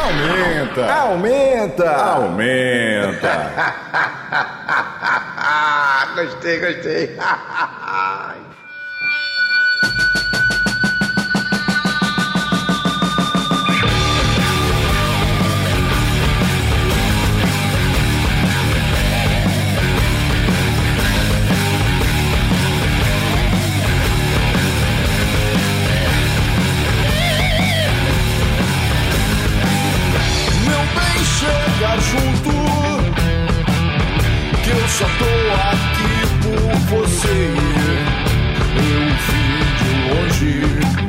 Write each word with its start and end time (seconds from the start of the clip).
Aumenta! 0.00 0.94
Aumenta! 1.02 1.90
Aumenta! 2.14 3.34
gostei, 6.14 6.58
gostei. 6.60 7.16
só 35.00 35.06
tô 35.18 35.24
aqui 35.70 36.12
por 36.42 36.98
você. 36.98 37.38
Eu 38.76 39.02
vim 39.26 39.56
de 39.78 39.90
longe. 40.10 40.99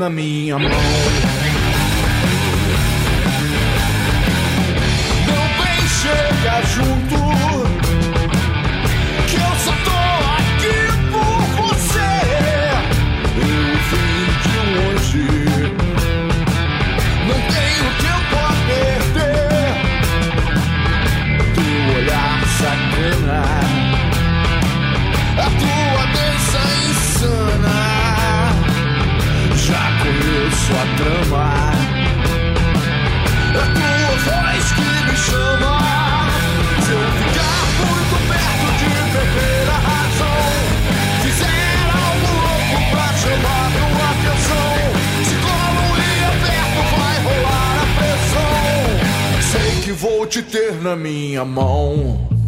Na 0.00 0.08
minha 0.08 0.58
mão. 0.58 1.09
Mão. 51.44 52.39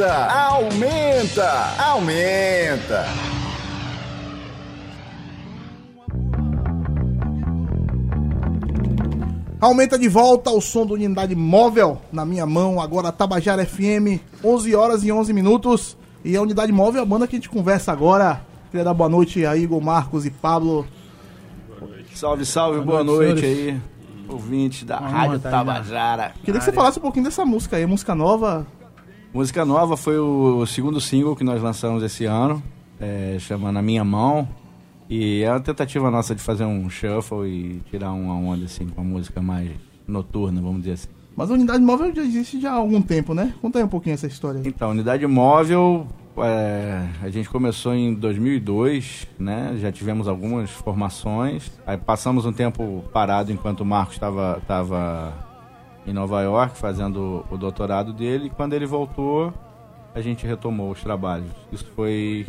Aumenta! 0.00 1.76
Aumenta! 1.78 1.78
Aumenta! 1.78 3.04
Aumenta 9.60 9.98
de 9.98 10.08
volta 10.08 10.50
o 10.50 10.60
som 10.62 10.86
da 10.86 10.94
unidade 10.94 11.34
móvel 11.34 12.00
na 12.10 12.24
minha 12.24 12.46
mão, 12.46 12.80
agora 12.80 13.12
Tabajara 13.12 13.66
FM, 13.66 14.18
11 14.42 14.74
horas 14.74 15.04
e 15.04 15.12
11 15.12 15.34
minutos. 15.34 15.98
E 16.24 16.34
a 16.34 16.40
unidade 16.40 16.72
móvel 16.72 17.00
é 17.00 17.02
a 17.02 17.06
banda 17.06 17.26
que 17.26 17.36
a 17.36 17.38
gente 17.38 17.50
conversa 17.50 17.92
agora. 17.92 18.40
Queria 18.70 18.84
dar 18.84 18.94
boa 18.94 19.10
noite 19.10 19.44
a 19.44 19.54
Igor, 19.54 19.82
Marcos 19.82 20.24
e 20.24 20.30
Pablo. 20.30 20.86
Salve, 22.14 22.46
salve, 22.46 22.80
boa, 22.80 23.04
noite, 23.04 23.44
aí, 23.44 23.80
ouvintes 24.28 24.84
da 24.84 24.96
Rádio 24.96 25.38
Tabajara. 25.40 26.32
Queria 26.42 26.58
que 26.58 26.64
você 26.64 26.72
falasse 26.72 26.98
um 26.98 27.02
pouquinho 27.02 27.26
dessa 27.26 27.44
música 27.44 27.76
aí, 27.76 27.84
música 27.84 28.14
nova. 28.14 28.66
Música 29.32 29.64
nova 29.64 29.96
foi 29.96 30.18
o 30.18 30.66
segundo 30.66 31.00
single 31.00 31.36
que 31.36 31.44
nós 31.44 31.62
lançamos 31.62 32.02
esse 32.02 32.24
ano, 32.24 32.60
é, 32.98 33.36
chama 33.38 33.70
Na 33.70 33.80
Minha 33.80 34.04
Mão. 34.04 34.48
E 35.08 35.42
é 35.42 35.50
uma 35.50 35.60
tentativa 35.60 36.10
nossa 36.10 36.34
de 36.34 36.42
fazer 36.42 36.64
um 36.64 36.90
shuffle 36.90 37.46
e 37.46 37.80
tirar 37.88 38.10
uma 38.10 38.34
onda 38.34 38.64
assim 38.64 38.88
com 38.88 39.00
a 39.00 39.04
música 39.04 39.40
mais 39.40 39.70
noturna, 40.06 40.60
vamos 40.60 40.80
dizer 40.80 40.92
assim. 40.94 41.08
Mas 41.36 41.48
a 41.48 41.54
unidade 41.54 41.82
móvel 41.82 42.12
já 42.12 42.22
existe 42.22 42.60
já 42.60 42.72
há 42.72 42.74
algum 42.74 43.00
tempo, 43.00 43.32
né? 43.32 43.54
Conta 43.62 43.78
aí 43.78 43.84
um 43.84 43.88
pouquinho 43.88 44.14
essa 44.14 44.26
história 44.26 44.60
aí. 44.60 44.66
Então, 44.66 44.90
unidade 44.90 45.24
móvel, 45.28 46.08
é, 46.38 47.06
a 47.22 47.28
gente 47.30 47.48
começou 47.48 47.94
em 47.94 48.12
2002, 48.12 49.28
né? 49.38 49.76
Já 49.80 49.92
tivemos 49.92 50.26
algumas 50.26 50.70
formações. 50.70 51.70
Aí 51.86 51.96
passamos 51.96 52.46
um 52.46 52.52
tempo 52.52 53.04
parado 53.12 53.52
enquanto 53.52 53.82
o 53.82 53.86
Marcos 53.86 54.14
estava 54.14 54.60
tava 54.66 55.49
em 56.10 56.12
Nova 56.12 56.42
York 56.42 56.76
fazendo 56.76 57.44
o 57.50 57.56
doutorado 57.56 58.12
dele. 58.12 58.46
E 58.46 58.50
quando 58.50 58.72
ele 58.74 58.86
voltou, 58.86 59.52
a 60.14 60.20
gente 60.20 60.46
retomou 60.46 60.90
os 60.90 61.00
trabalhos. 61.02 61.50
Isso 61.72 61.86
foi 61.94 62.46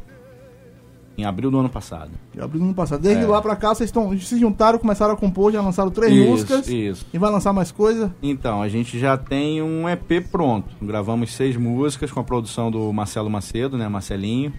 em 1.18 1.26
abril 1.26 1.52
do 1.52 1.60
ano 1.60 1.70
passado. 1.70 2.10
De 2.34 2.42
abril 2.42 2.60
do 2.62 2.66
ano 2.68 2.74
passado. 2.74 3.02
Desde 3.02 3.24
É. 3.24 3.28
lá 3.28 3.42
pra 3.42 3.56
cá, 3.56 3.76
vocês 3.76 3.90
estão, 3.90 4.18
se 4.18 4.40
juntaram, 4.40 4.80
começaram 4.80 5.14
a 5.14 5.18
compor, 5.18 5.52
já 5.52 5.62
lançaram 5.62 5.92
três 5.92 6.12
Isso, 6.12 6.28
músicas. 6.30 6.68
isso. 6.68 7.06
E 7.14 7.18
vai 7.20 7.30
lançar 7.30 7.54
mais 7.54 7.72
coisa. 7.72 8.14
Então, 8.24 8.62
a 8.62 8.68
gente 8.70 8.98
já 8.98 9.16
tem 9.18 9.62
um 9.62 9.88
EP 9.88 10.22
pronto. 10.32 10.70
Gravamos 10.82 11.32
seis 11.34 11.56
músicas 11.56 12.12
com 12.12 12.20
a 12.20 12.24
produção 12.24 12.72
do 12.72 12.92
Marcelo 12.92 13.30
Macedo, 13.30 13.78
né, 13.78 13.88
Marcelinho. 13.88 14.52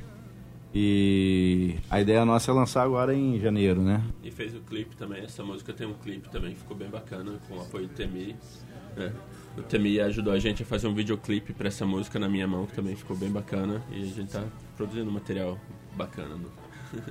E 0.75 1.75
a 1.91 2.01
ideia 2.01 2.25
nossa 2.25 2.51
é 2.51 2.55
lançar 2.55 2.83
agora 2.83 3.15
em 3.15 3.39
janeiro, 3.39 3.83
né? 3.83 4.01
E 4.23 4.31
fez 4.31 4.55
o 4.55 4.61
clipe 4.61 4.97
também, 4.97 5.23
essa 5.23 5.43
música 5.45 5.71
tem 5.73 5.87
um 5.87 5.93
clipe 5.93 6.31
também, 6.31 6.55
ficou 6.55 6.75
bem 6.75 6.89
bacana, 6.89 7.33
com 7.47 7.57
o 7.57 7.61
apoio 7.61 7.89
do 7.89 7.93
Temi. 7.93 8.35
Né? 8.97 9.13
O 9.57 9.63
Temi 9.63 10.01
ajudou 10.01 10.33
a 10.33 10.39
gente 10.39 10.63
a 10.63 10.67
fazer 10.67 10.87
um 10.87 10.95
videoclipe 10.95 11.53
pra 11.53 11.69
essa 11.69 11.85
música 11.85 12.19
na 12.19 12.29
minha 12.29 12.47
mão, 12.47 12.65
que 12.67 12.73
também 12.75 12.97
ficou 12.97 13.17
bem 13.17 13.31
bacana. 13.31 13.83
E 13.91 14.03
a 14.03 14.07
gente 14.07 14.33
tá 14.33 14.43
produzindo 14.77 15.11
material 15.13 15.59
bacana. 15.95 16.37
né? 16.37 17.03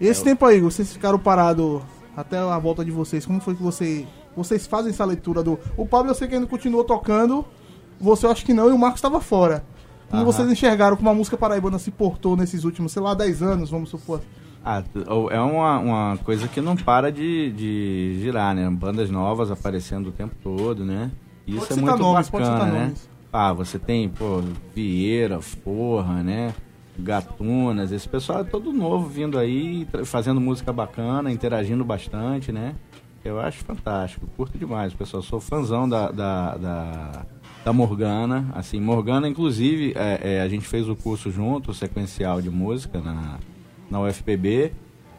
E 0.00 0.06
esse 0.06 0.22
tempo 0.22 0.44
aí, 0.46 0.60
vocês 0.60 0.92
ficaram 0.92 1.18
parados 1.18 1.82
até 2.16 2.38
a 2.38 2.58
volta 2.58 2.84
de 2.84 2.90
vocês. 2.90 3.26
Como 3.26 3.40
foi 3.40 3.54
que 3.54 3.62
você, 3.62 4.06
vocês 4.36 4.66
fazem 4.66 4.90
essa 4.90 5.04
leitura 5.04 5.42
do. 5.42 5.58
O 5.76 5.84
Pablo 5.84 6.10
eu 6.10 6.14
sei 6.14 6.28
que 6.28 6.34
ainda 6.34 6.46
continuou 6.46 6.84
tocando. 6.84 7.44
Você 8.00 8.24
eu 8.24 8.30
acho 8.30 8.44
que 8.46 8.54
não, 8.54 8.70
e 8.70 8.72
o 8.72 8.78
Marcos 8.78 8.98
estava 8.98 9.20
fora. 9.20 9.64
Como 10.08 10.22
Aham. 10.22 10.32
vocês 10.32 10.50
enxergaram 10.50 10.96
como 10.96 11.10
a 11.10 11.14
música 11.14 11.36
paraibana 11.36 11.78
se 11.78 11.90
portou 11.90 12.36
nesses 12.36 12.64
últimos, 12.64 12.92
sei 12.92 13.02
lá, 13.02 13.14
10 13.14 13.42
anos, 13.42 13.70
vamos 13.70 13.90
supor. 13.90 14.20
Ah, 14.64 14.82
é 15.30 15.40
uma, 15.40 15.78
uma 15.78 16.18
coisa 16.18 16.46
que 16.46 16.60
não 16.60 16.76
para 16.76 17.10
de, 17.10 17.50
de 17.52 18.18
girar, 18.20 18.54
né? 18.54 18.68
Bandas 18.68 19.10
novas 19.10 19.50
aparecendo 19.50 20.08
o 20.08 20.12
tempo 20.12 20.34
todo, 20.42 20.84
né? 20.84 21.10
Isso 21.46 21.68
Pode 21.68 21.80
é 21.80 21.82
muito 21.82 21.98
nomes, 21.98 22.28
bacana, 22.28 22.64
né? 22.66 22.84
nomes. 22.84 23.10
Ah, 23.32 23.52
você 23.52 23.78
tem, 23.78 24.08
pô, 24.08 24.42
Vieira, 24.74 25.40
Forra, 25.40 26.22
né? 26.22 26.54
Gatunas, 26.98 27.92
esse 27.92 28.08
pessoal 28.08 28.40
é 28.40 28.44
todo 28.44 28.72
novo 28.72 29.08
vindo 29.08 29.38
aí, 29.38 29.86
fazendo 30.04 30.40
música 30.40 30.72
bacana, 30.72 31.32
interagindo 31.32 31.84
bastante, 31.84 32.52
né? 32.52 32.74
Eu 33.24 33.38
acho 33.40 33.64
fantástico, 33.64 34.26
curto 34.36 34.58
demais, 34.58 34.92
pessoal. 34.94 35.22
Sou 35.22 35.40
fãzão 35.40 35.88
da, 35.88 36.10
da, 36.10 36.56
da, 36.56 37.26
da 37.64 37.72
Morgana. 37.72 38.50
Assim, 38.54 38.80
Morgana, 38.80 39.28
inclusive, 39.28 39.92
é, 39.94 40.36
é, 40.36 40.40
a 40.42 40.48
gente 40.48 40.66
fez 40.66 40.88
o 40.88 40.96
curso 40.96 41.30
junto, 41.30 41.70
o 41.70 41.74
sequencial 41.74 42.40
de 42.40 42.50
música 42.50 43.00
na, 43.00 43.38
na 43.90 44.00
UFPB. 44.00 44.72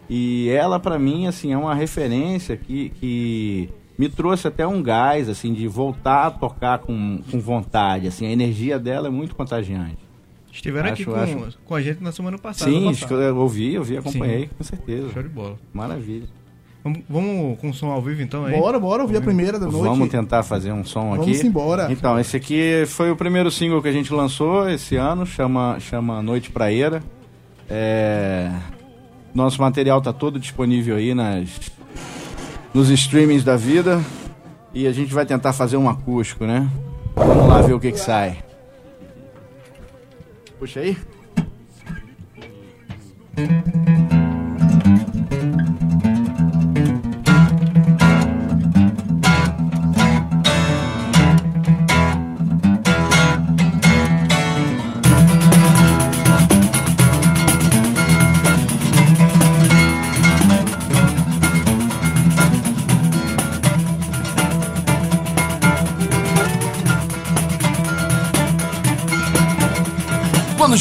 E 0.10 0.50
ela, 0.50 0.80
pra 0.80 1.00
mim, 1.00 1.28
assim, 1.28 1.54
é 1.54 1.58
uma 1.58 1.74
referência 1.74 2.58
que, 2.58 2.90
que 3.00 3.70
me 3.98 4.10
trouxe 4.10 4.48
até 4.48 4.68
um 4.68 4.82
gás, 4.84 5.30
assim, 5.30 5.54
de 5.54 5.68
voltar 5.68 6.28
a 6.28 6.32
tocar 6.32 6.80
com, 6.80 7.22
com 7.32 7.40
vontade. 7.40 8.08
Assim, 8.08 8.26
a 8.26 8.32
energia 8.32 8.78
dela 8.78 9.08
é 9.08 9.12
muito 9.12 9.36
contagiante. 9.36 9.98
Estiveram 10.52 10.90
aqui 10.90 11.04
Acho- 11.04 11.12
com, 11.12 11.44
acho- 11.46 11.60
com 11.64 11.76
a 11.76 11.82
gente 11.82 12.04
na 12.04 12.12
semana 12.12 12.38
passada. 12.38 12.70
Sim, 12.70 12.86
passada. 12.88 13.14
eu 13.16 13.38
ouvi, 13.38 13.74
eu 13.74 13.84
vi, 13.84 13.96
acompanhei, 13.96 14.44
Sim. 14.44 14.50
com 14.58 14.64
certeza. 14.66 15.10
Show 15.14 15.24
de 15.24 15.30
bola. 15.30 15.58
Maravilha. 15.74 16.28
Vamos, 16.84 17.00
vamos 17.08 17.60
com 17.60 17.70
o 17.70 17.74
som 17.74 17.88
ao 17.92 18.02
vivo 18.02 18.22
então 18.24 18.44
aí? 18.44 18.60
Bora, 18.60 18.78
bora, 18.80 19.04
ouvir 19.04 19.16
a 19.18 19.22
primeira 19.22 19.58
da 19.60 19.68
noite. 19.68 19.84
Vamos 19.84 20.10
tentar 20.10 20.42
fazer 20.44 20.72
um 20.74 20.84
som 20.84 21.12
Vamos 21.16 21.38
aqui. 21.38 21.48
embora. 21.48 21.90
Então, 21.92 22.20
esse 22.20 22.36
aqui 22.36 22.84
foi 22.88 23.12
o 23.12 23.16
primeiro 23.16 23.50
single 23.52 23.82
que 23.82 23.88
a 23.88 23.92
gente 23.94 24.12
lançou 24.12 24.68
esse 24.68 24.96
ano, 24.98 25.26
chama, 25.26 25.78
chama 25.80 26.22
Noite 26.22 26.50
Praeira. 26.52 27.02
É, 27.74 28.52
Nosso 29.34 29.62
material 29.62 30.02
tá 30.02 30.12
todo 30.12 30.38
disponível 30.38 30.98
aí 30.98 31.14
nas, 31.14 31.72
nos 32.74 32.90
streamings 32.90 33.46
da 33.46 33.56
vida. 33.56 34.04
E 34.74 34.88
a 34.88 34.92
gente 34.92 35.14
vai 35.14 35.26
tentar 35.26 35.54
fazer 35.54 35.78
um 35.78 35.90
acústico, 35.90 36.46
né? 36.46 36.70
Vamos 37.16 37.48
lá 37.48 37.62
ver 37.62 37.74
o 37.74 37.80
que 37.80 37.92
que 37.92 38.00
sai. 38.00 38.44
Puxa 40.60 40.82
aí. 40.82 40.98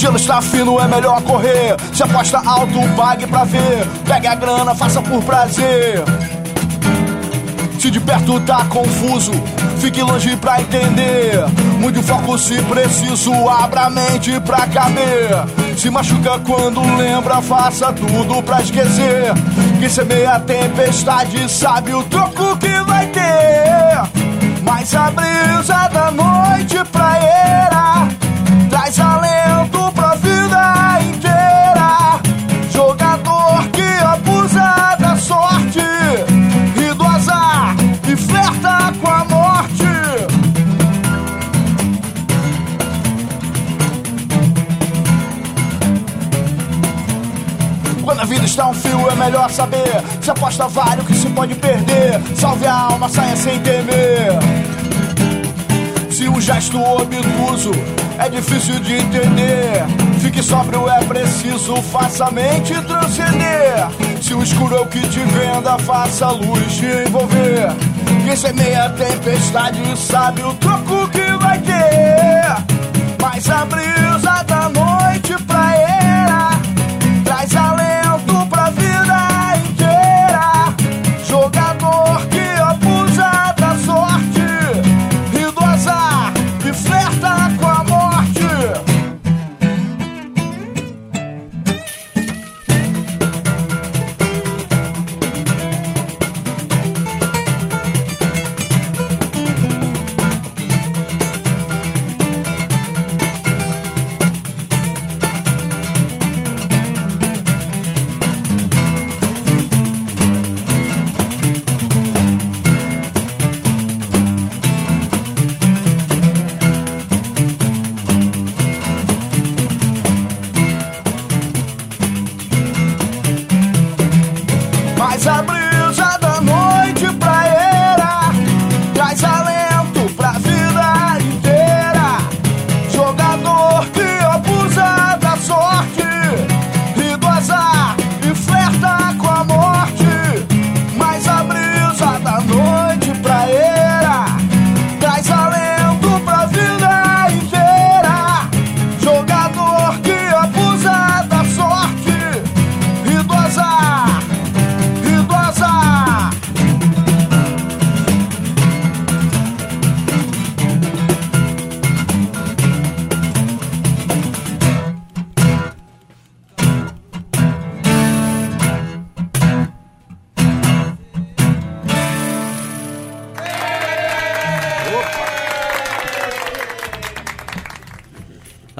Gelo 0.00 0.16
está 0.16 0.40
fino 0.40 0.80
é 0.80 0.88
melhor 0.88 1.20
correr. 1.22 1.76
Se 1.92 2.02
aposta 2.02 2.38
alto, 2.38 2.80
pague 2.96 3.26
pra 3.26 3.44
ver. 3.44 3.86
Pegue 4.06 4.26
a 4.26 4.34
grana, 4.34 4.74
faça 4.74 5.02
por 5.02 5.22
prazer. 5.22 6.02
Se 7.78 7.90
de 7.90 8.00
perto 8.00 8.40
tá 8.40 8.64
confuso, 8.64 9.32
fique 9.78 10.00
longe 10.02 10.34
pra 10.36 10.58
entender. 10.62 11.44
Mude 11.78 11.98
o 11.98 12.02
foco 12.02 12.38
se 12.38 12.62
preciso, 12.62 13.30
abra 13.46 13.82
a 13.82 13.90
mente 13.90 14.40
pra 14.40 14.66
caber. 14.68 15.44
Se 15.76 15.90
machuca 15.90 16.38
quando 16.46 16.80
lembra, 16.96 17.42
faça 17.42 17.92
tudo 17.92 18.42
pra 18.42 18.62
esquecer. 18.62 19.34
Quem 19.78 19.88
semeia 19.88 20.32
a 20.32 20.40
tempestade 20.40 21.46
sabe 21.50 21.94
o 21.94 22.02
troco 22.04 22.56
que 22.56 22.80
vai 22.86 23.06
ter. 23.08 24.62
Mas 24.62 24.94
a 24.94 25.10
brisa 25.10 25.88
da 25.88 26.10
noite 26.10 26.76
praeira 26.90 28.08
traz 28.70 28.98
alento 28.98 29.19
Está 48.60 48.68
um 48.68 48.74
fio 48.74 49.10
é 49.10 49.14
melhor 49.14 49.50
saber. 49.50 50.04
Se 50.20 50.30
aposta 50.30 50.68
vale 50.68 51.00
o 51.00 51.04
que 51.06 51.14
se 51.14 51.30
pode 51.30 51.54
perder. 51.54 52.20
Salve 52.36 52.66
a 52.66 52.74
alma, 52.74 53.08
saia 53.08 53.34
sem 53.34 53.58
temer. 53.60 54.32
Se 56.10 56.28
um 56.28 56.38
gesto 56.38 56.78
obtuso 56.78 57.70
é 58.18 58.28
difícil 58.28 58.78
de 58.80 58.96
entender 58.96 59.82
Fique 60.20 60.42
sóbrio 60.42 60.86
é 60.90 61.02
preciso, 61.04 61.74
faça 61.76 62.26
a 62.26 62.30
mente 62.30 62.74
transcender. 62.82 63.88
Se 64.20 64.34
o 64.34 64.42
escuro 64.42 64.76
é 64.76 64.80
o 64.82 64.86
que 64.86 65.00
te 65.08 65.20
venda, 65.20 65.78
faça 65.78 66.26
a 66.26 66.32
luz 66.32 66.76
te 66.76 66.84
envolver. 66.84 67.70
Quem 68.26 68.36
semeia 68.36 68.84
a 68.84 68.90
tempestade 68.90 69.98
sabe 69.98 70.42
o 70.42 70.52
troco 70.56 71.08
que 71.08 71.32
vai 71.38 71.58
ter. 71.60 72.76
Mas 73.22 73.48
a 73.48 73.64
brisa 73.64 74.44
da 74.46 74.68
noite 74.68 74.89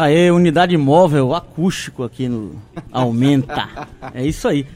Aê, 0.00 0.30
unidade 0.30 0.76
móvel 0.76 1.34
acústico 1.34 2.02
aqui 2.04 2.28
no 2.28 2.52
Aumenta. 2.90 3.68
É 4.14 4.24
isso 4.26 4.48
aí. 4.48 4.66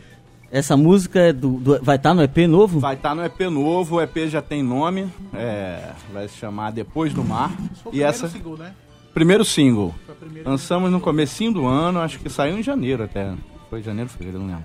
Essa 0.50 0.76
música 0.76 1.18
é 1.18 1.32
do, 1.32 1.52
do- 1.58 1.80
vai 1.82 1.96
estar 1.96 2.12
no 2.14 2.22
EP 2.22 2.36
novo? 2.46 2.78
Vai 2.78 2.94
estar 2.94 3.14
no 3.14 3.24
EP 3.24 3.40
novo, 3.50 3.96
o 3.96 4.00
EP 4.02 4.28
já 4.28 4.42
tem 4.42 4.62
nome, 4.62 5.08
é, 5.32 5.90
vai 6.12 6.28
se 6.28 6.36
chamar 6.36 6.70
Depois 6.72 7.12
do 7.14 7.24
Mar. 7.24 7.50
E 7.92 8.02
essa, 8.02 8.28
Single, 8.28 8.56
né? 8.58 8.72
primeiro 9.12 9.44
single, 9.44 9.94
lançamos 10.44 10.90
no 10.92 11.00
comecinho 11.00 11.52
do 11.52 11.66
ano, 11.66 12.00
acho 12.00 12.18
que 12.18 12.28
saiu 12.28 12.58
em 12.58 12.62
janeiro 12.62 13.02
até. 13.04 13.32
Foi 13.70 13.82
janeiro, 13.82 14.10
fevereiro, 14.10 14.38
não 14.40 14.46
lembro. 14.46 14.64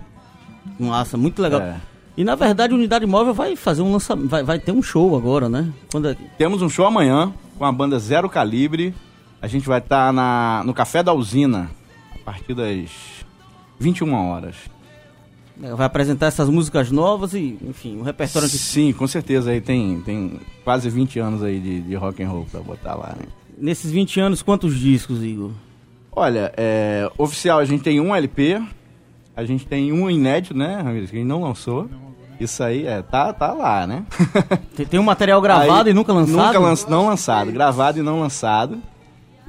Nossa, 0.78 1.16
muito 1.18 1.42
legal. 1.42 1.62
É. 1.62 1.78
E 2.18 2.24
na 2.24 2.36
verdade, 2.36 2.74
a 2.74 2.75
unidade 2.75 3.06
móvel 3.06 3.34
vai 3.34 3.56
fazer 3.56 3.82
um 3.82 3.92
lançamento, 3.94 4.28
vai, 4.30 4.44
vai 4.44 4.60
ter 4.60 4.72
um 4.74 4.84
show 4.84 5.16
agora, 5.16 5.48
né? 5.48 5.72
Quando 5.92 6.10
é... 6.10 6.18
Temos 6.38 6.62
um 6.62 6.70
show 6.70 6.86
amanhã 6.86 7.34
com 7.58 7.63
a 7.66 7.72
banda 7.72 7.98
Zero 7.98 8.28
Calibre. 8.30 8.94
A 9.41 9.48
gente 9.48 9.67
vai 9.67 9.79
estar 9.79 10.12
na, 10.12 10.62
no 10.65 10.74
Café 10.74 11.01
da 11.01 11.13
Usina 11.13 11.69
a 12.13 12.19
partir 12.24 12.53
das 12.53 12.89
21 13.79 14.13
horas. 14.13 14.55
vai 15.58 15.86
apresentar 15.86 16.27
essas 16.27 16.50
músicas 16.50 16.91
novas 16.91 17.34
e, 17.34 17.58
enfim, 17.67 17.98
o 17.98 18.03
repertório 18.03 18.50
que 18.50 18.58
Sim, 18.58 18.91
com 18.93 19.08
certeza 19.08 19.51
aí 19.51 19.62
tem, 19.62 20.01
tem 20.01 20.39
quase 20.63 20.89
20 20.89 21.19
anos 21.19 21.43
aí 21.43 21.60
de, 21.60 21.81
de 21.81 21.96
rock 21.96 22.22
and 22.22 22.29
roll 22.29 22.48
pra 22.51 22.60
botar 22.60 22.96
lá, 22.96 23.15
né? 23.17 23.25
Nesses 23.58 23.91
20 23.91 24.19
anos, 24.19 24.41
quantos 24.41 24.77
discos, 24.77 25.24
Igor? 25.24 25.51
Olha, 26.12 26.51
é, 26.58 27.10
oficial 27.17 27.60
a 27.60 27.65
gente 27.65 27.84
tem 27.84 28.00
um 28.01 28.13
LP, 28.15 28.62
a 29.36 29.43
gente 29.46 29.65
tem 29.65 29.91
um 29.93 30.10
inédito, 30.10 30.58
né, 30.58 30.81
Ramires, 30.81 31.10
que 31.10 31.15
a 31.15 31.19
gente 31.19 31.27
não 31.29 31.41
lançou. 31.43 31.89
Isso 32.39 32.63
aí 32.63 32.86
é, 32.86 33.01
tá, 33.01 33.31
tá 33.34 33.51
lá, 33.53 33.86
né? 33.86 34.05
Tem, 34.75 34.86
tem 34.86 35.00
um 35.00 35.03
material 35.03 35.41
gravado 35.41 35.88
Aí, 35.88 35.91
e 35.91 35.93
nunca 35.93 36.13
lançado? 36.13 36.53
Nunca 36.53 36.60
lan- 36.60 36.89
não 36.89 37.08
lançado, 37.08 37.51
gravado 37.51 38.00
e 38.00 38.01
não 38.01 38.19
lançado. 38.22 38.77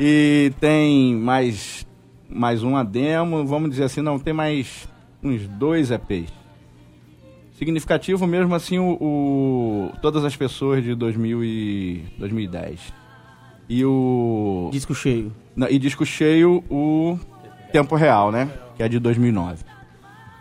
E 0.02 0.50
tem 0.59 1.14
mais, 1.14 1.87
mais 2.26 2.62
uma 2.62 2.83
demo, 2.83 3.45
vamos 3.45 3.69
dizer 3.71 3.85
assim, 3.85 4.00
não, 4.00 4.19
tem 4.19 4.33
mais 4.33 4.88
uns 5.23 5.47
dois 5.47 5.90
EPs. 5.90 6.33
Significativo 7.52 8.26
mesmo 8.26 8.54
assim 8.54 8.78
o, 8.78 8.92
o- 8.99 9.92
todas 10.00 10.25
as 10.25 10.35
pessoas 10.35 10.83
de 10.83 10.95
2000 10.95 11.45
e 11.45 12.04
2010. 12.19 12.80
E 13.69 13.85
o 13.85 14.71
Disco 14.73 14.95
cheio. 14.95 15.33
não, 15.54 15.69
e 15.69 15.78
disco 15.78 16.07
cheio 16.07 16.64
o 16.71 17.19
Tempo 17.71 17.95
Real, 17.95 18.33
né? 18.33 18.50
Que 18.76 18.83
é 18.83 18.88
de 18.88 18.99
2009. 18.99 19.62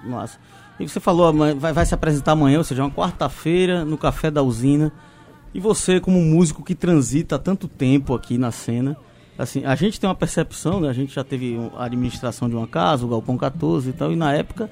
Nossa. 0.06 0.40
E 0.80 0.88
você 0.88 1.02
falou, 1.02 1.34
vai, 1.34 1.74
vai 1.74 1.86
se 1.86 1.94
apresentar 1.94 2.32
amanhã, 2.32 2.60
ou 2.60 2.64
seja, 2.64 2.82
uma 2.82 2.90
quarta-feira 2.90 3.84
no 3.84 3.98
Café 3.98 4.32
da 4.32 4.42
Usina. 4.42 4.92
E 5.54 5.60
você, 5.60 6.00
como 6.00 6.22
músico 6.22 6.64
que 6.64 6.74
transita 6.74 7.36
há 7.36 7.40
tanto 7.40 7.68
tempo 7.68 8.16
aqui 8.16 8.38
na 8.38 8.50
cena, 8.52 8.96
assim, 9.40 9.64
a 9.66 9.74
gente 9.76 10.00
tem 10.00 10.08
uma 10.10 10.16
percepção, 10.16 10.80
né? 10.82 10.90
A 10.90 10.94
gente 10.94 11.14
já 11.16 11.24
teve 11.24 11.58
a 11.78 11.86
administração 11.86 12.48
de 12.50 12.56
uma 12.56 12.68
casa, 12.68 13.06
o 13.06 13.10
Galpão 13.10 13.38
14 13.38 13.90
e 13.90 13.94
tal, 13.94 14.12
e 14.12 14.16
na 14.16 14.34
época, 14.34 14.70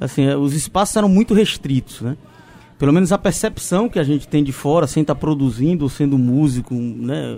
assim, 0.00 0.24
eh, 0.26 0.36
os 0.36 0.54
espaços 0.54 0.94
eram 0.96 1.08
muito 1.08 1.34
restritos, 1.34 2.00
né? 2.02 2.16
Pelo 2.78 2.92
menos 2.92 3.12
a 3.12 3.18
percepção 3.18 3.88
que 3.88 3.98
a 3.98 4.04
gente 4.04 4.28
tem 4.28 4.44
de 4.44 4.52
fora, 4.52 4.86
sem 4.86 5.00
estar 5.02 5.14
produzindo 5.14 5.84
ou 5.84 5.88
sendo 5.90 6.16
músico, 6.18 6.74
um, 6.74 6.96
né? 7.06 7.36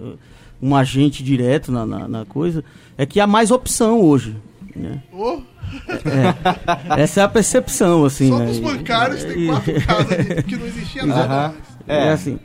Um 0.61 0.77
agente 0.77 1.23
direto 1.25 1.73
na, 1.73 1.85
na, 1.87 2.07
na 2.09 2.25
coisa, 2.25 2.63
é 2.97 3.05
que 3.07 3.19
há 3.19 3.27
mais 3.27 3.51
opção 3.51 4.01
hoje, 4.01 4.37
né? 4.77 5.03
Ô, 5.13 5.41
É, 6.97 7.03
essa 7.03 7.21
é 7.21 7.25
a 7.25 7.29
percepção, 7.29 8.05
assim, 8.05 8.29
só 8.29 8.39
né? 8.39 8.47
dos 8.47 8.59
E- 8.59 8.61
bancários 8.61 9.25
tem 9.25 9.45
e- 9.45 9.47
quatro 9.49 9.73
casas 9.87 10.17
que 10.47 10.57
não 10.57 10.67
existia 10.67 11.07
nada. 11.07 11.23
Aham. 11.25 11.55
É, 11.89 12.07
É. 12.09 12.13
assim. 12.13 12.39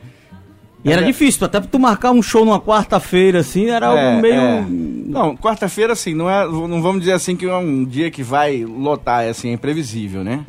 E 0.88 0.92
era 0.92 1.04
difícil, 1.06 1.46
até 1.46 1.60
pra 1.60 1.70
tu 1.70 1.78
marcar 1.80 2.12
um 2.12 2.22
show 2.22 2.44
numa 2.46 2.60
quarta-feira, 2.60 3.40
assim, 3.40 3.68
era 3.70 3.88
algo 3.88 4.00
É, 4.00 4.22
meio. 4.22 4.34
é. 4.42 4.66
Não, 4.70 5.36
quarta-feira, 5.36 5.94
assim, 5.94 6.14
não, 6.14 6.30
é, 6.30 6.46
não 6.46 6.82
vamos 6.82 7.00
dizer 7.02 7.14
assim 7.14 7.36
que 7.36 7.46
é 7.46 7.56
um 7.56 7.84
dia 7.86 8.10
que 8.12 8.24
vai 8.24 8.64
lotar, 8.64 9.24
é 9.24 9.30
assim, 9.30 9.50
é 9.50 9.54
imprevisível, 9.54 10.24
né? 10.24 10.46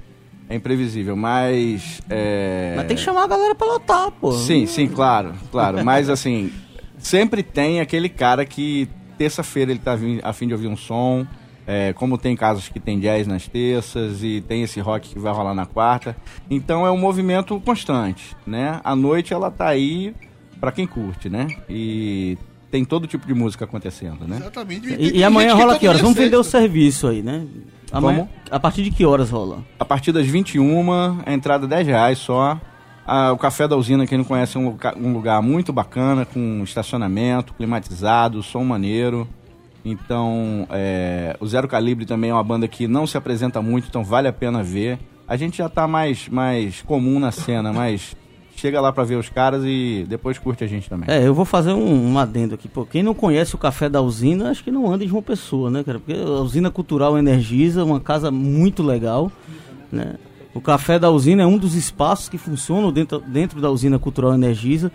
É 0.48 0.54
imprevisível, 0.56 1.14
mas. 1.14 2.00
É... 2.08 2.72
Mas 2.76 2.86
tem 2.86 2.96
que 2.96 3.02
chamar 3.02 3.24
a 3.24 3.26
galera 3.26 3.54
pra 3.54 3.66
lotar, 3.66 4.10
pô. 4.12 4.32
Sim, 4.32 4.64
sim, 4.66 4.86
claro, 4.88 5.34
claro. 5.52 5.84
Mas 5.84 6.08
assim, 6.08 6.50
sempre 6.98 7.42
tem 7.42 7.80
aquele 7.80 8.08
cara 8.08 8.44
que 8.46 8.88
terça-feira 9.18 9.70
ele 9.70 9.80
tá 9.80 9.98
a 10.22 10.32
fim 10.32 10.46
de 10.46 10.54
ouvir 10.54 10.68
um 10.68 10.76
som. 10.76 11.26
é, 11.66 11.92
como 11.92 12.16
tem 12.16 12.34
casos 12.34 12.68
que 12.70 12.80
tem 12.80 12.98
jazz 12.98 13.26
nas 13.26 13.46
terças 13.46 14.22
e 14.24 14.40
tem 14.40 14.62
esse 14.62 14.80
rock 14.80 15.10
que 15.10 15.18
vai 15.18 15.34
rolar 15.34 15.52
na 15.52 15.66
quarta. 15.66 16.16
Então 16.50 16.86
é 16.86 16.90
um 16.90 16.96
movimento 16.96 17.60
constante, 17.60 18.34
né? 18.46 18.80
A 18.82 18.96
noite 18.96 19.34
ela 19.34 19.50
tá 19.50 19.68
aí 19.68 20.14
pra 20.60 20.72
quem 20.72 20.86
curte, 20.86 21.28
né? 21.28 21.46
E 21.68 22.36
tem 22.70 22.84
todo 22.84 23.06
tipo 23.06 23.26
de 23.26 23.34
música 23.34 23.64
acontecendo, 23.64 24.26
né? 24.26 24.36
Exatamente. 24.36 24.88
E, 24.94 25.18
e 25.18 25.24
amanhã 25.24 25.54
rola 25.54 25.78
que 25.78 25.88
horas? 25.88 26.00
Vamos 26.00 26.16
vender 26.16 26.36
o 26.36 26.44
serviço 26.44 27.06
aí, 27.08 27.22
né? 27.22 27.46
Amanhã, 27.90 28.18
Como? 28.18 28.30
a 28.50 28.60
partir 28.60 28.82
de 28.82 28.90
que 28.90 29.04
horas 29.04 29.30
rola? 29.30 29.64
A 29.78 29.84
partir 29.84 30.12
das 30.12 30.26
21, 30.26 30.92
a 31.24 31.32
entrada 31.32 31.64
é 31.64 31.68
10 31.68 31.86
reais 31.86 32.18
só. 32.18 32.60
Ah, 33.06 33.32
o 33.32 33.38
Café 33.38 33.66
da 33.66 33.74
Usina, 33.74 34.06
quem 34.06 34.18
não 34.18 34.24
conhece, 34.24 34.58
é 34.58 34.60
um 34.60 34.66
lugar, 34.66 34.94
um 34.94 35.12
lugar 35.14 35.40
muito 35.40 35.72
bacana, 35.72 36.26
com 36.26 36.62
estacionamento, 36.62 37.54
climatizado, 37.54 38.42
som 38.42 38.62
maneiro. 38.64 39.26
Então, 39.82 40.66
é, 40.70 41.34
o 41.40 41.46
Zero 41.46 41.66
Calibre 41.66 42.04
também 42.04 42.28
é 42.28 42.34
uma 42.34 42.44
banda 42.44 42.68
que 42.68 42.86
não 42.86 43.06
se 43.06 43.16
apresenta 43.16 43.62
muito, 43.62 43.88
então 43.88 44.04
vale 44.04 44.28
a 44.28 44.32
pena 44.32 44.62
ver. 44.62 44.98
A 45.26 45.36
gente 45.36 45.58
já 45.58 45.68
tá 45.70 45.88
mais, 45.88 46.28
mais 46.28 46.82
comum 46.82 47.18
na 47.18 47.30
cena, 47.30 47.72
mas 47.72 48.14
chega 48.58 48.80
lá 48.80 48.92
pra 48.92 49.04
ver 49.04 49.16
os 49.16 49.28
caras 49.28 49.62
e 49.64 50.04
depois 50.08 50.38
curte 50.38 50.64
a 50.64 50.66
gente 50.66 50.88
também. 50.88 51.08
É, 51.08 51.26
eu 51.26 51.32
vou 51.32 51.44
fazer 51.44 51.72
um, 51.72 52.12
um 52.12 52.18
adendo 52.18 52.54
aqui. 52.54 52.68
Pô, 52.68 52.84
quem 52.84 53.02
não 53.02 53.14
conhece 53.14 53.54
o 53.54 53.58
Café 53.58 53.88
da 53.88 54.02
Usina, 54.02 54.50
acho 54.50 54.64
que 54.64 54.70
não 54.70 54.92
anda 54.92 55.04
em 55.04 55.08
João 55.08 55.22
Pessoa, 55.22 55.70
né, 55.70 55.84
cara? 55.84 55.98
Porque 55.98 56.12
a 56.12 56.40
Usina 56.40 56.70
Cultural 56.70 57.16
Energiza, 57.16 57.84
uma 57.84 58.00
casa 58.00 58.30
muito 58.30 58.82
legal, 58.82 59.30
né? 59.92 60.16
O 60.52 60.60
Café 60.60 60.98
da 60.98 61.08
Usina 61.10 61.42
é 61.42 61.46
um 61.46 61.56
dos 61.56 61.74
espaços 61.74 62.28
que 62.28 62.36
funcionam 62.36 62.90
dentro, 62.90 63.20
dentro 63.20 63.60
da 63.60 63.70
Usina 63.70 63.98
Cultural 63.98 64.34
Energiza, 64.34 64.90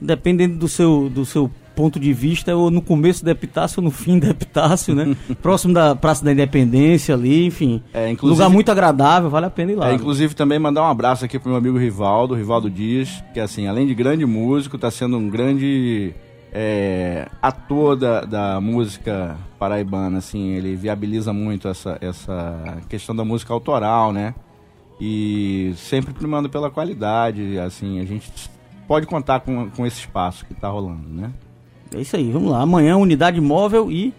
dependendo 0.00 0.56
do 0.58 0.66
seu, 0.66 1.08
do 1.08 1.24
seu 1.24 1.50
ponto 1.74 1.98
de 1.98 2.12
vista, 2.12 2.54
ou 2.54 2.70
no 2.70 2.80
começo 2.80 3.24
da 3.24 3.32
Epitácio 3.32 3.80
ou 3.80 3.84
no 3.84 3.90
fim 3.90 4.18
da 4.18 4.28
Epitácio, 4.28 4.94
né? 4.94 5.16
Próximo 5.42 5.74
da 5.74 5.94
Praça 5.96 6.24
da 6.24 6.32
Independência 6.32 7.14
ali, 7.14 7.46
enfim. 7.46 7.82
É, 7.92 8.08
inclusive- 8.10 8.38
Lugar 8.40 8.50
muito 8.52 8.70
agradável, 8.70 9.28
vale 9.30 9.46
a 9.46 9.50
pena 9.50 9.72
ir 9.72 9.74
lá. 9.76 9.90
É, 9.90 9.94
inclusive 9.94 10.34
também 10.34 10.58
mandar 10.58 10.82
um 10.82 10.88
abraço 10.90 11.24
aqui 11.24 11.38
pro 11.38 11.48
meu 11.50 11.58
amigo 11.58 11.76
Rivaldo, 11.78 12.34
Rivaldo 12.34 12.70
Dias, 12.70 13.22
que 13.32 13.40
assim, 13.40 13.66
além 13.66 13.86
de 13.86 13.94
grande 13.94 14.24
músico, 14.24 14.78
tá 14.78 14.90
sendo 14.90 15.16
um 15.18 15.28
grande 15.28 16.14
é, 16.52 17.28
ator 17.42 17.96
da, 17.96 18.20
da 18.20 18.60
música 18.60 19.36
paraibana, 19.58 20.18
assim, 20.18 20.50
ele 20.52 20.76
viabiliza 20.76 21.32
muito 21.32 21.66
essa, 21.66 21.98
essa 22.00 22.78
questão 22.88 23.14
da 23.16 23.24
música 23.24 23.52
autoral, 23.52 24.12
né? 24.12 24.34
E 25.00 25.72
sempre 25.76 26.14
primando 26.14 26.48
pela 26.48 26.70
qualidade, 26.70 27.58
assim, 27.58 27.98
a 27.98 28.04
gente 28.04 28.30
pode 28.86 29.06
contar 29.06 29.40
com, 29.40 29.68
com 29.70 29.84
esse 29.84 29.98
espaço 30.00 30.46
que 30.46 30.54
tá 30.54 30.68
rolando, 30.68 31.08
né? 31.08 31.32
É 31.94 32.00
isso 32.00 32.16
aí, 32.16 32.30
vamos 32.30 32.50
lá. 32.50 32.60
Amanhã, 32.60 32.96
unidade 32.96 33.40
móvel 33.40 33.90
e 33.90 34.12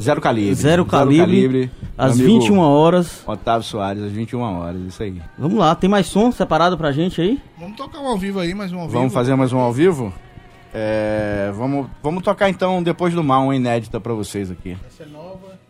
Zero 0.00 0.20
Calibre. 0.20 0.54
Zero 0.54 0.86
Calibre, 0.86 1.70
às 1.98 2.16
meu 2.16 2.26
amigo 2.26 2.40
21 2.40 2.58
horas. 2.58 3.22
Otávio 3.26 3.66
Soares, 3.66 4.02
às 4.02 4.12
21 4.12 4.40
horas, 4.40 4.80
isso 4.82 5.02
aí. 5.02 5.20
Vamos 5.36 5.58
lá, 5.58 5.74
tem 5.74 5.90
mais 5.90 6.06
som 6.06 6.30
separado 6.30 6.78
pra 6.78 6.92
gente 6.92 7.20
aí? 7.20 7.40
Vamos 7.58 7.76
tocar 7.76 8.00
um 8.00 8.06
ao 8.06 8.16
vivo 8.16 8.38
aí, 8.38 8.54
mais 8.54 8.72
um 8.72 8.78
ao 8.78 8.86
vivo. 8.86 8.98
Vamos 8.98 9.12
fazer 9.12 9.34
mais 9.34 9.52
um 9.52 9.58
ao 9.58 9.72
vivo? 9.72 10.12
É, 10.72 11.52
vamos, 11.54 11.88
vamos 12.02 12.22
tocar 12.22 12.48
então 12.48 12.82
depois 12.82 13.12
do 13.12 13.22
mal 13.22 13.44
uma 13.44 13.56
inédita 13.56 14.00
pra 14.00 14.14
vocês 14.14 14.50
aqui. 14.50 14.76
Essa 14.86 15.02
é 15.02 15.06
nova. 15.06 15.60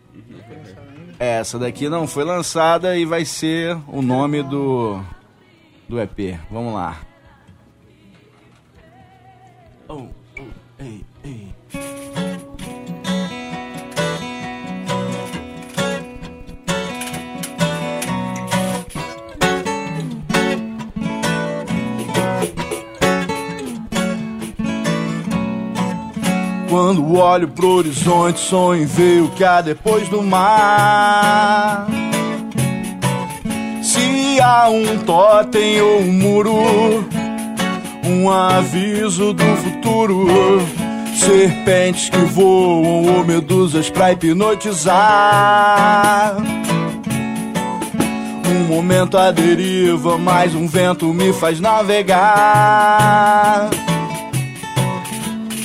Essa 1.19 1.59
daqui 1.59 1.89
não 1.89 2.07
foi 2.07 2.23
lançada 2.23 2.97
e 2.97 3.05
vai 3.05 3.25
ser 3.25 3.77
o 3.87 4.01
nome 4.01 4.43
do 4.43 5.01
do 5.87 5.99
EP. 5.99 6.39
Vamos 6.49 6.73
lá. 6.73 6.97
Oh, 9.87 10.07
oh, 10.39 10.81
ei, 10.81 11.03
olho 27.15 27.47
pro 27.47 27.69
horizonte, 27.69 28.39
sonho 28.39 28.83
em 28.83 28.85
ver 28.85 29.21
o 29.21 29.29
que 29.29 29.43
há 29.43 29.61
depois 29.61 30.07
do 30.09 30.21
mar. 30.21 31.87
Se 33.81 34.39
há 34.41 34.69
um 34.69 34.97
totem 34.99 35.81
ou 35.81 35.99
um 35.99 36.11
muro, 36.11 37.05
um 38.03 38.31
aviso 38.31 39.33
do 39.33 39.45
futuro. 39.57 40.61
Serpentes 41.15 42.09
que 42.09 42.17
voam 42.17 43.05
ou 43.05 43.23
medusas 43.23 43.89
pra 43.89 44.11
hipnotizar. 44.11 46.35
Um 48.45 48.65
momento 48.65 49.17
à 49.17 49.31
deriva, 49.31 50.17
mais 50.17 50.53
um 50.53 50.67
vento 50.67 51.13
me 51.13 51.31
faz 51.33 51.59
navegar 51.59 53.03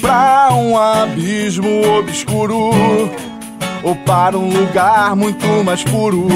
pra 0.00 0.48
um 0.52 0.76
abismo 0.78 1.98
obscuro 1.98 2.70
ou 3.82 3.96
para 3.96 4.36
um 4.36 4.48
lugar 4.48 5.14
muito 5.16 5.46
mais 5.64 5.82
puro. 5.84 6.28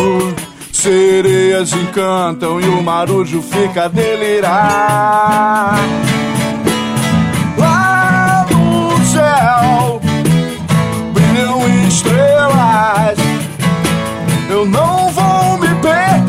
Sereias 0.73 1.73
encantam 1.73 2.61
e 2.61 2.65
o 2.65 2.83
marujo 2.83 3.41
fica 3.43 3.85
a 3.85 3.89
delirar. 3.89 5.77
Lá 7.57 8.47
no 8.51 9.05
céu 9.07 10.01
brilham 11.13 11.87
estrelas. 11.87 13.19
Eu 14.51 14.67
não 14.67 15.11
vou 15.13 15.59
me 15.59 15.69
perder. 15.77 16.22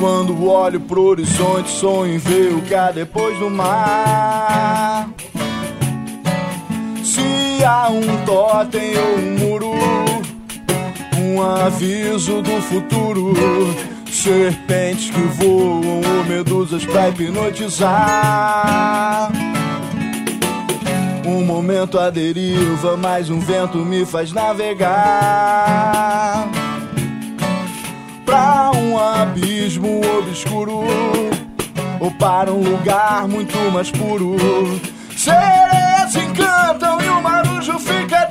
Quando 0.00 0.48
olho 0.48 0.80
pro 0.80 1.08
horizonte, 1.08 1.68
sonho 1.68 2.14
em 2.14 2.18
ver 2.18 2.54
o 2.54 2.62
que 2.62 2.74
há 2.74 2.90
depois 2.90 3.38
do 3.38 3.50
mar. 3.50 5.10
Se 7.04 7.62
há 7.62 7.90
um 7.90 8.24
totem 8.24 8.96
ou 8.96 9.18
um 9.18 9.38
muro, 9.38 9.74
um 11.18 11.42
aviso 11.42 12.40
do 12.40 12.62
futuro. 12.62 13.34
Serpentes 14.10 15.10
que 15.10 15.20
voam 15.20 16.00
ou 16.00 16.24
medusas 16.24 16.82
pra 16.86 17.10
hipnotizar. 17.10 19.30
Um 21.26 21.44
momento 21.44 21.98
à 21.98 22.08
deriva, 22.08 22.96
mais 22.96 23.28
um 23.28 23.38
vento 23.38 23.84
me 23.84 24.06
faz 24.06 24.32
navegar 24.32 25.90
pra 28.30 28.70
um 28.76 28.96
abismo 28.96 30.00
obscuro 30.18 30.84
ou 31.98 32.12
para 32.12 32.52
um 32.52 32.62
lugar 32.62 33.26
muito 33.26 33.58
mais 33.72 33.90
puro. 33.90 34.36
Sereias 35.16 36.14
encantam 36.14 37.00
e 37.00 37.08
o 37.08 37.20
marujo 37.20 37.76
fica 37.80 38.20
a 38.20 38.26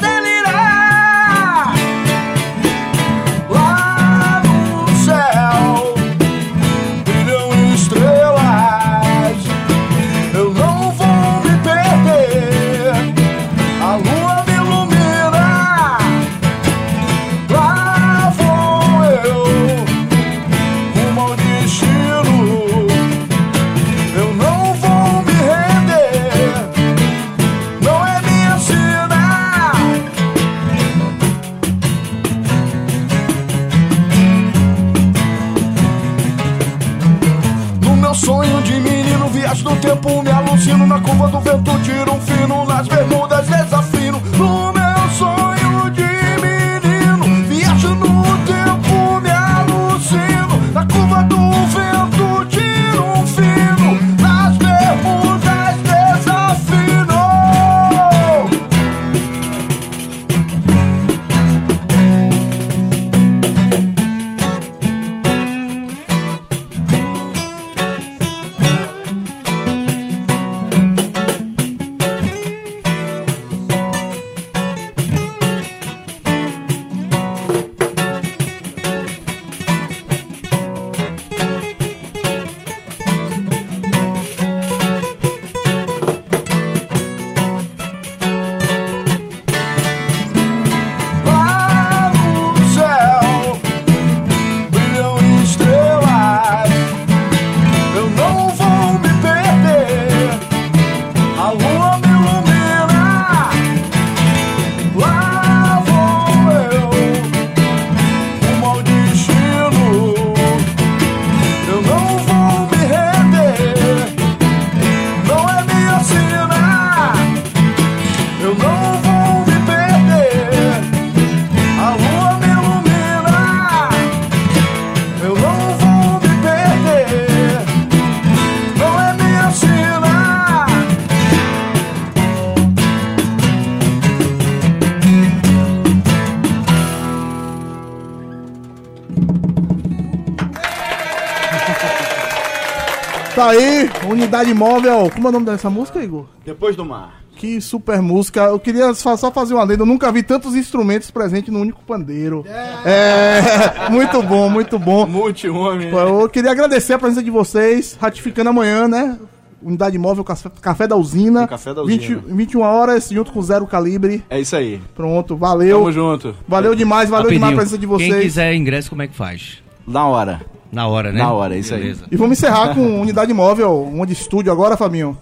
aí, 144.37 144.45
unidade 144.45 144.53
móvel. 144.53 145.09
Como 145.13 145.27
é 145.27 145.29
o 145.29 145.33
nome 145.33 145.45
dessa 145.45 145.69
música, 145.69 146.01
Igor? 146.03 146.25
Depois 146.45 146.75
do 146.75 146.85
mar. 146.85 147.19
Que 147.35 147.61
super 147.61 148.01
música. 148.01 148.41
Eu 148.41 148.59
queria 148.59 148.93
só, 148.93 149.15
só 149.15 149.31
fazer 149.31 149.53
uma 149.53 149.63
lenda. 149.63 149.83
Eu 149.83 149.87
nunca 149.87 150.11
vi 150.11 150.21
tantos 150.21 150.55
instrumentos 150.55 151.09
presentes 151.09 151.53
no 151.53 151.59
único 151.59 151.81
pandeiro. 151.83 152.45
É, 152.85 153.87
muito 153.89 154.21
bom, 154.21 154.49
muito 154.49 154.77
bom. 154.77 155.05
Multi-homem. 155.07 155.89
Pô, 155.89 155.99
Eu 155.99 156.29
queria 156.29 156.51
agradecer 156.51 156.93
a 156.93 156.99
presença 156.99 157.23
de 157.23 157.31
vocês, 157.31 157.97
ratificando 157.99 158.49
amanhã, 158.49 158.87
né? 158.87 159.17
Unidade 159.61 159.97
móvel, 159.97 160.23
Café, 160.23 160.49
Café 160.61 160.87
da 160.87 160.95
Usina. 160.95 161.43
O 161.43 161.47
Café 161.47 161.73
da 161.73 161.81
Usina. 161.81 161.97
20 162.01 162.15
21 162.27 162.61
horas, 162.61 163.09
junto 163.09 163.31
com 163.31 163.41
Zero 163.41 163.65
Calibre. 163.67 164.23
É 164.29 164.39
isso 164.39 164.55
aí. 164.55 164.81
Pronto, 164.95 165.35
valeu. 165.35 165.79
Tamo 165.79 165.91
junto. 165.91 166.35
Valeu 166.47 166.75
demais, 166.75 167.09
valeu 167.09 167.29
demais 167.31 167.53
a 167.53 167.55
presença 167.55 167.77
de 167.77 167.85
vocês. 167.85 168.13
Quem 168.13 168.21
quiser 168.21 168.53
ingresso, 168.53 168.89
como 168.89 169.01
é 169.01 169.07
que 169.07 169.15
faz? 169.15 169.61
Na 169.87 170.05
hora. 170.07 170.41
Na 170.71 170.87
hora, 170.87 171.11
né? 171.11 171.19
Na 171.19 171.31
hora, 171.33 171.55
é 171.55 171.59
isso 171.59 171.73
aí. 171.73 171.81
Beleza. 171.81 172.03
E 172.11 172.15
vamos 172.15 172.37
encerrar 172.37 172.75
com 172.75 172.81
unidade 173.01 173.33
móvel, 173.33 173.83
um 173.91 174.05
de 174.05 174.13
estúdio 174.13 174.51
agora, 174.51 174.77
Fabinho. 174.77 175.17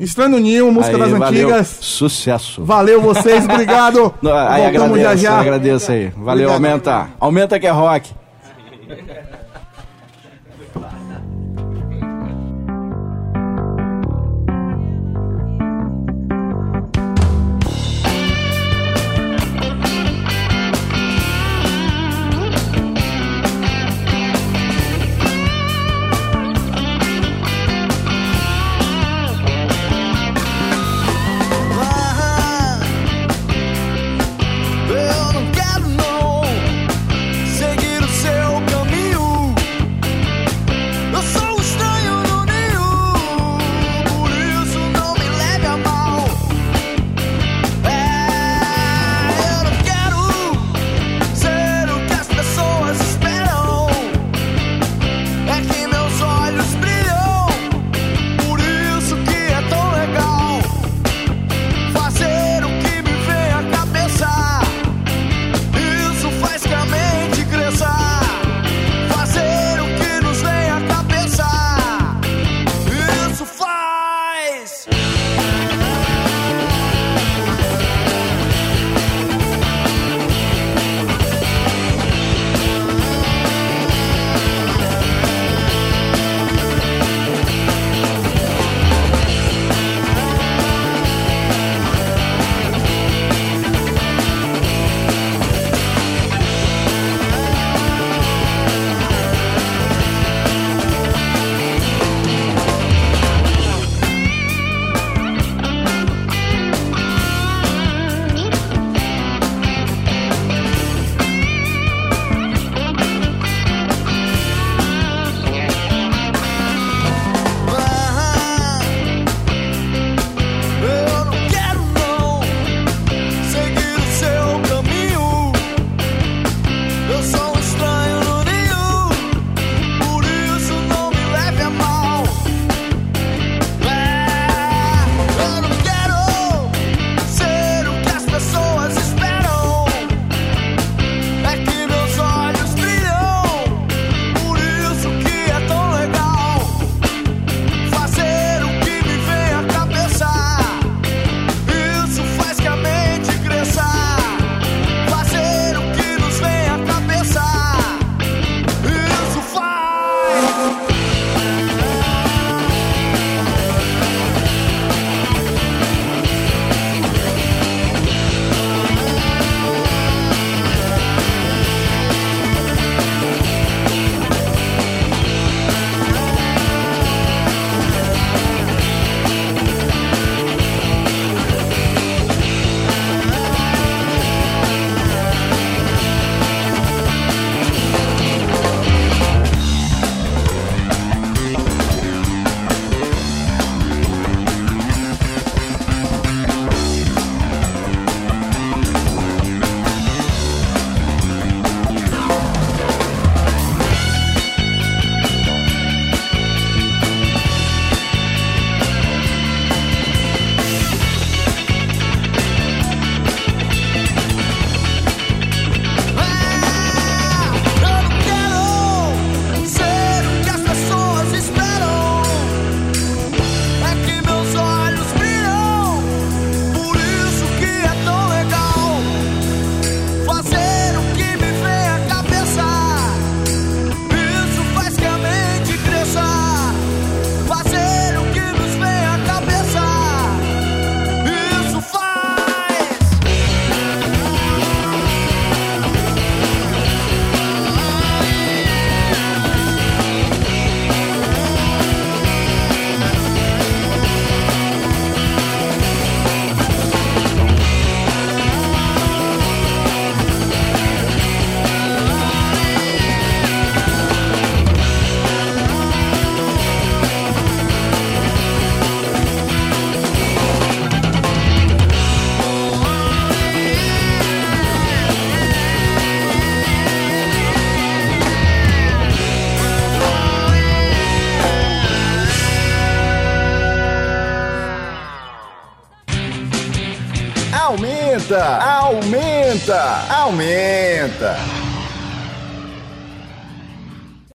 Estranho 0.00 0.38
Ninho, 0.38 0.70
música 0.70 0.96
Aí, 0.96 1.00
das 1.02 1.10
valeu. 1.12 1.28
antigas. 1.28 1.78
Sucesso. 1.80 2.62
Valeu 2.64 3.00
vocês, 3.00 3.44
obrigado. 3.48 4.12
Não, 4.20 4.32
Aí 4.36 4.62
Voltamos 4.64 4.98
agradeço, 4.98 5.22
já 5.22 5.30
já. 5.30 5.40
agradeço 5.40 5.92
aí. 5.92 6.08
Valeu, 6.08 6.48
Obrigado. 6.50 6.54
aumenta. 6.54 7.08
Aumenta 7.18 7.58
que 7.60 7.66
é 7.66 7.70
rock. 7.70 8.10